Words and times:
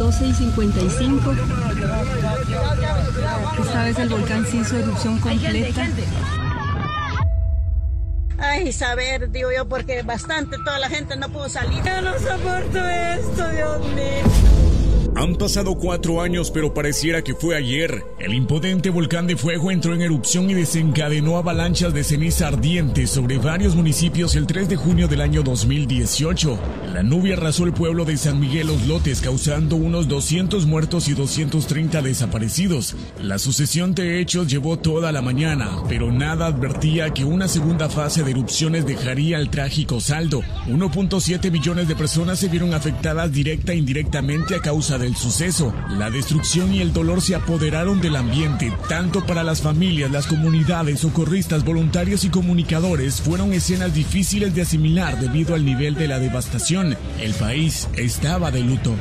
12 0.00 0.28
y 0.28 0.32
55. 0.32 1.34
Esta 3.62 3.84
vez 3.84 3.98
el 3.98 4.08
volcán 4.08 4.46
se 4.46 4.56
hizo 4.56 4.78
erupción 4.78 5.18
completa. 5.18 5.86
Ay, 8.38 8.72
saber, 8.72 9.30
digo 9.30 9.50
yo, 9.54 9.68
porque 9.68 10.02
bastante 10.02 10.56
toda 10.64 10.78
la 10.78 10.88
gente 10.88 11.18
no 11.18 11.28
pudo 11.28 11.50
salir. 11.50 11.84
Yo 11.84 12.00
no 12.00 12.18
soporto 12.18 12.78
esto, 12.88 13.46
Dios 13.50 13.80
mío. 13.88 14.19
Han 15.20 15.36
pasado 15.36 15.74
cuatro 15.74 16.22
años, 16.22 16.50
pero 16.50 16.72
pareciera 16.72 17.20
que 17.20 17.34
fue 17.34 17.54
ayer. 17.54 18.04
El 18.18 18.32
imponente 18.32 18.88
volcán 18.88 19.26
de 19.26 19.36
fuego 19.36 19.70
entró 19.70 19.92
en 19.92 20.00
erupción 20.00 20.48
y 20.48 20.54
desencadenó 20.54 21.36
avalanchas 21.36 21.92
de 21.92 22.04
ceniza 22.04 22.48
ardiente 22.48 23.06
sobre 23.06 23.36
varios 23.36 23.76
municipios 23.76 24.34
el 24.34 24.46
3 24.46 24.70
de 24.70 24.76
junio 24.76 25.08
del 25.08 25.20
año 25.20 25.42
2018. 25.42 26.58
La 26.94 27.02
nube 27.02 27.34
arrasó 27.34 27.64
el 27.64 27.74
pueblo 27.74 28.06
de 28.06 28.16
San 28.16 28.40
Miguel 28.40 28.68
Los 28.68 28.86
Lotes, 28.86 29.20
causando 29.20 29.76
unos 29.76 30.08
200 30.08 30.64
muertos 30.64 31.06
y 31.08 31.12
230 31.12 32.00
desaparecidos. 32.00 32.96
La 33.20 33.38
sucesión 33.38 33.94
de 33.94 34.20
hechos 34.20 34.48
llevó 34.48 34.78
toda 34.78 35.12
la 35.12 35.20
mañana, 35.20 35.82
pero 35.86 36.10
nada 36.10 36.46
advertía 36.46 37.12
que 37.12 37.26
una 37.26 37.46
segunda 37.46 37.90
fase 37.90 38.24
de 38.24 38.30
erupciones 38.30 38.86
dejaría 38.86 39.36
el 39.36 39.50
trágico 39.50 40.00
saldo. 40.00 40.40
1.7 40.66 41.50
millones 41.50 41.88
de 41.88 41.94
personas 41.94 42.38
se 42.38 42.48
vieron 42.48 42.72
afectadas 42.72 43.30
directa 43.30 43.72
e 43.72 43.76
indirectamente 43.76 44.54
a 44.54 44.62
causa 44.62 44.96
del 45.10 45.16
suceso. 45.16 45.74
La 45.88 46.08
destrucción 46.08 46.72
y 46.72 46.80
el 46.80 46.92
dolor 46.92 47.20
se 47.20 47.34
apoderaron 47.34 48.00
del 48.00 48.14
ambiente, 48.14 48.72
tanto 48.88 49.26
para 49.26 49.42
las 49.42 49.60
familias, 49.60 50.10
las 50.10 50.26
comunidades, 50.26 51.00
socorristas, 51.00 51.64
voluntarios 51.64 52.24
y 52.24 52.28
comunicadores 52.28 53.20
fueron 53.20 53.52
escenas 53.52 53.92
difíciles 53.92 54.54
de 54.54 54.62
asimilar 54.62 55.18
debido 55.18 55.54
al 55.54 55.64
nivel 55.64 55.96
de 55.96 56.06
la 56.06 56.20
devastación. 56.20 56.96
El 57.20 57.34
país 57.34 57.88
estaba 57.96 58.50
de 58.52 58.60
luto. 58.60 58.94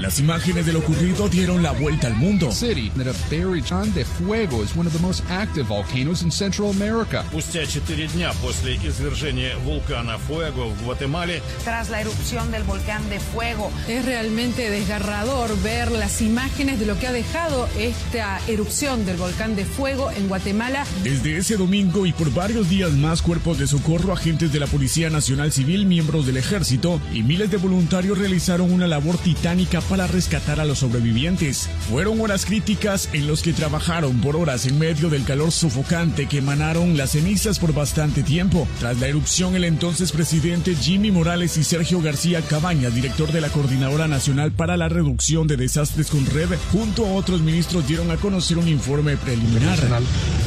Las 0.00 0.18
imágenes 0.18 0.64
de 0.64 0.72
lo 0.72 0.78
ocurrido 0.78 1.28
dieron 1.28 1.62
la 1.62 1.72
vuelta 1.72 2.06
al 2.06 2.16
mundo. 2.16 2.50
City 2.50 2.90
that 2.96 3.06
a 3.06 3.12
volcán 3.30 3.92
de 3.94 4.04
fuego 4.04 4.62
is 4.62 4.74
one 4.74 4.86
of 4.86 4.92
the 4.92 4.98
most 5.00 5.22
active 5.30 5.66
volcanoes 5.66 6.22
in 6.22 6.30
Central 6.30 6.70
America. 6.70 7.22
Спустя 7.28 7.66
четыре 7.66 8.06
дня 8.08 8.32
после 8.42 8.76
извержения 8.76 9.56
вулкана 9.64 10.18
Fuego 10.18 10.70
в 10.70 10.84
Гватемале, 10.84 11.42
tras 11.64 11.90
la 11.90 12.00
erupción 12.00 12.50
del 12.50 12.62
volcán 12.62 13.08
de 13.10 13.20
fuego, 13.20 13.70
es 13.88 14.04
realmente 14.04 14.70
desgarrador 14.70 15.56
ver 15.62 15.92
las 15.92 16.20
imágenes 16.20 16.80
de 16.80 16.86
lo 16.86 16.98
que 16.98 17.06
ha 17.06 17.12
dejado 17.12 17.68
esta 17.78 18.40
erupción 18.48 19.04
del 19.04 19.16
volcán 19.16 19.54
de 19.56 19.64
fuego 19.64 20.10
en 20.10 20.28
Guatemala. 20.28 20.84
Desde 21.02 21.36
ese 21.36 21.56
domingo 21.56 22.06
y 22.06 22.12
por 22.12 22.32
varios 22.32 22.68
días 22.68 22.92
más, 22.92 23.22
cuerpos 23.22 23.58
de 23.58 23.66
socorro, 23.66 24.12
agentes 24.12 24.52
de 24.52 24.60
la 24.60 24.66
Policía 24.66 25.10
Nacional 25.10 25.52
Civil, 25.52 25.86
miembros 25.86 26.26
del 26.26 26.38
Ejército 26.38 27.00
y 27.12 27.22
miles 27.22 27.50
de 27.50 27.58
voluntarios 27.58 28.18
realizaron 28.18 28.72
una 28.72 28.86
labor 28.86 29.18
titánica 29.18 29.80
para 29.85 30.07
rescatar 30.07 30.59
a 30.59 30.65
los 30.65 30.79
sobrevivientes. 30.79 31.69
Fueron 31.89 32.19
horas 32.21 32.45
críticas 32.45 33.09
en 33.13 33.27
los 33.27 33.41
que 33.41 33.53
trabajaron 33.53 34.19
por 34.21 34.35
horas 34.35 34.65
en 34.65 34.79
medio 34.79 35.09
del 35.09 35.23
calor 35.23 35.51
sofocante 35.51 36.27
que 36.27 36.39
emanaron 36.39 36.97
las 36.97 37.11
cenizas 37.11 37.59
por 37.59 37.73
bastante 37.73 38.23
tiempo. 38.23 38.67
Tras 38.79 38.99
la 38.99 39.07
erupción, 39.07 39.55
el 39.55 39.63
entonces 39.63 40.11
presidente 40.11 40.75
Jimmy 40.75 41.11
Morales 41.11 41.57
y 41.57 41.63
Sergio 41.63 42.01
García 42.01 42.41
Cabañas, 42.41 42.93
director 42.93 43.31
de 43.31 43.41
la 43.41 43.49
Coordinadora 43.49 44.07
Nacional 44.07 44.51
para 44.51 44.77
la 44.77 44.89
Reducción 44.89 45.47
de 45.47 45.57
Desastres 45.57 46.07
con 46.07 46.25
Red, 46.25 46.49
junto 46.71 47.05
a 47.05 47.13
otros 47.13 47.41
ministros 47.41 47.87
dieron 47.87 48.11
a 48.11 48.17
conocer 48.17 48.57
un 48.57 48.67
informe 48.67 49.17
preliminar. 49.17 49.79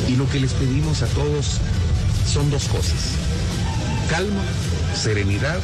Y 0.08 0.16
lo 0.16 0.28
que 0.28 0.40
les 0.40 0.52
pedimos 0.52 1.02
a 1.02 1.06
todos 1.08 1.58
son 2.26 2.50
dos 2.50 2.64
cosas. 2.68 3.14
Calma, 4.10 4.42
serenidad 4.94 5.60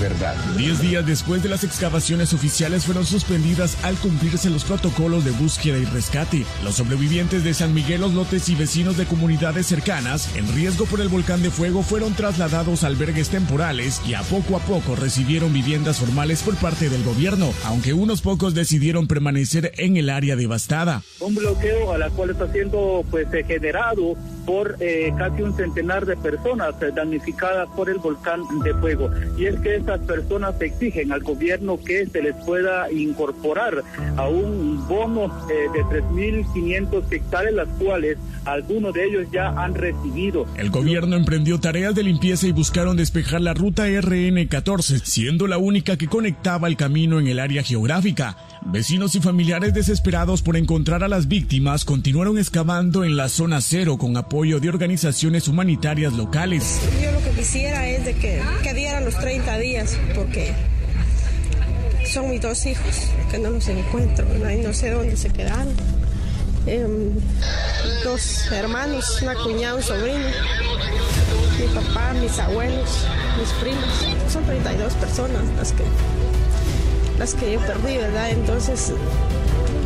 verdad. 0.00 0.34
Diez 0.56 0.80
días 0.80 1.06
después 1.06 1.42
de 1.42 1.48
las 1.48 1.64
excavaciones 1.64 2.32
oficiales 2.32 2.84
fueron 2.84 3.06
suspendidas 3.06 3.76
al 3.84 3.96
cumplirse 3.96 4.50
los 4.50 4.64
protocolos 4.64 5.24
de 5.24 5.30
búsqueda 5.32 5.78
y 5.78 5.84
rescate. 5.84 6.44
Los 6.64 6.76
sobrevivientes 6.76 7.44
de 7.44 7.54
San 7.54 7.74
Miguel 7.74 8.00
Los 8.00 8.14
Lotes 8.14 8.48
y 8.48 8.54
vecinos 8.54 8.96
de 8.96 9.06
comunidades 9.06 9.66
cercanas 9.66 10.34
en 10.36 10.52
riesgo 10.54 10.86
por 10.86 11.00
el 11.00 11.08
volcán 11.08 11.42
de 11.42 11.50
fuego 11.50 11.82
fueron 11.82 12.14
trasladados 12.14 12.84
a 12.84 12.86
albergues 12.86 13.28
temporales 13.28 14.00
y 14.06 14.14
a 14.14 14.22
poco 14.22 14.56
a 14.56 14.60
poco 14.60 14.96
recibieron 14.96 15.52
viviendas 15.52 15.98
formales 15.98 16.42
por 16.42 16.56
parte 16.56 16.88
del 16.88 17.04
gobierno, 17.04 17.52
aunque 17.64 17.92
unos 17.92 18.20
pocos 18.20 18.54
decidieron 18.54 19.06
permanecer 19.06 19.72
en 19.76 19.96
el 19.96 20.10
área 20.10 20.36
devastada. 20.36 21.02
Un 21.20 21.34
bloqueo 21.34 21.92
a 21.92 21.98
la 21.98 22.10
cual 22.10 22.30
está 22.30 22.50
siendo 22.52 23.04
pues 23.10 23.28
generado 23.46 24.16
por 24.44 24.76
eh, 24.80 25.12
casi 25.16 25.42
un 25.42 25.54
centenar 25.54 26.06
de 26.06 26.16
personas 26.16 26.74
damnificadas 26.94 27.68
por 27.76 27.88
el 27.90 27.98
volcán 27.98 28.42
de 28.64 28.74
fuego. 28.74 29.10
Y 29.36 29.46
es 29.46 29.58
que 29.60 29.76
estas 29.76 30.00
personas 30.00 30.60
exigen 30.60 31.12
al 31.12 31.22
gobierno 31.22 31.78
que 31.78 32.06
se 32.06 32.22
les 32.22 32.34
pueda 32.44 32.90
incorporar 32.90 33.82
a 34.16 34.28
un 34.28 34.86
bono 34.88 35.26
eh, 35.48 35.68
de 35.72 35.84
3.500 36.02 37.12
hectáreas, 37.12 37.54
las 37.54 37.68
cuales 37.78 38.18
algunos 38.44 38.94
de 38.94 39.04
ellos 39.04 39.26
ya 39.32 39.48
han 39.48 39.74
recibido. 39.74 40.46
El 40.56 40.70
gobierno 40.70 41.16
emprendió 41.16 41.60
tareas 41.60 41.94
de 41.94 42.02
limpieza 42.02 42.46
y 42.46 42.52
buscaron 42.52 42.96
despejar 42.96 43.40
la 43.40 43.54
ruta 43.54 43.86
RN14, 43.88 45.02
siendo 45.04 45.46
la 45.46 45.58
única 45.58 45.96
que 45.96 46.08
conectaba 46.08 46.68
el 46.68 46.76
camino 46.76 47.20
en 47.20 47.28
el 47.28 47.38
área 47.38 47.62
geográfica. 47.62 48.36
Vecinos 48.62 49.14
y 49.14 49.20
familiares 49.20 49.72
desesperados 49.72 50.42
por 50.42 50.56
encontrar 50.56 51.02
a 51.02 51.08
las 51.08 51.28
víctimas 51.28 51.84
continuaron 51.84 52.36
excavando 52.38 53.04
en 53.04 53.16
la 53.16 53.28
zona 53.28 53.62
cero 53.62 53.96
con 53.96 54.16
apoyo 54.18 54.29
de 54.30 54.68
organizaciones 54.68 55.48
humanitarias 55.48 56.12
locales. 56.12 56.80
Yo 57.02 57.10
lo 57.10 57.20
que 57.20 57.30
quisiera 57.30 57.88
es 57.88 58.04
de 58.04 58.14
que, 58.14 58.40
que 58.62 58.74
dieran 58.74 59.04
los 59.04 59.18
30 59.18 59.58
días 59.58 59.98
porque 60.14 60.54
son 62.06 62.30
mis 62.30 62.40
dos 62.40 62.64
hijos 62.64 63.08
que 63.28 63.38
no 63.38 63.50
los 63.50 63.66
encuentro, 63.66 64.24
no 64.24 64.72
sé 64.72 64.90
dónde 64.90 65.16
se 65.16 65.30
quedaron. 65.30 65.74
Em, 66.66 67.10
dos 68.04 68.52
hermanos, 68.52 69.20
una 69.20 69.34
cuñada, 69.34 69.74
un 69.74 69.82
sobrino, 69.82 70.28
mi 71.58 71.66
papá, 71.74 72.12
mis 72.14 72.38
abuelos, 72.38 73.04
mis 73.36 73.48
primos. 73.54 74.32
Son 74.32 74.44
32 74.44 74.92
personas 74.94 75.42
las 75.56 75.72
que, 75.72 75.82
las 77.18 77.34
que 77.34 77.54
yo 77.54 77.60
perdí, 77.62 77.96
¿verdad? 77.96 78.30
Entonces, 78.30 78.92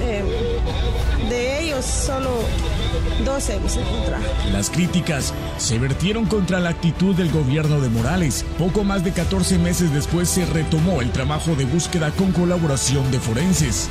em, 0.03 1.31
de 1.31 1.63
ellos 1.63 1.87
solo 1.87 2.31
dos 3.25 3.49
hemos 3.51 3.77
encontrado. 3.77 4.25
Las 4.53 4.71
críticas 4.71 5.33
se 5.59 5.79
vertieron 5.79 6.27
contra 6.27 6.61
la 6.61 6.71
actitud 6.71 7.15
del 7.15 7.31
gobierno 7.31 7.81
de 7.81 7.89
Morales. 7.89 8.45
Poco 8.59 8.85
más 8.85 9.05
de 9.05 9.13
14 9.13 9.59
meses 9.59 9.93
después 9.93 10.29
se 10.29 10.47
retomó 10.47 11.01
el 11.01 11.11
trabajo 11.11 11.55
de 11.55 11.65
búsqueda 11.65 12.11
con 12.13 12.33
colaboración 12.33 13.11
de 13.11 13.21
forenses. 13.21 13.89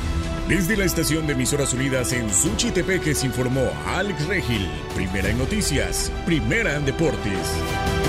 Desde 0.48 0.76
la 0.76 0.84
estación 0.84 1.26
de 1.26 1.32
emisoras 1.32 1.72
unidas 1.72 2.12
en 2.12 2.32
Suchitepeques 2.32 3.24
informó 3.24 3.70
Alex 3.86 4.26
Regil. 4.26 4.68
Primera 4.94 5.30
en 5.30 5.38
noticias, 5.38 6.12
primera 6.26 6.76
en 6.76 6.84
deportes. 6.84 8.03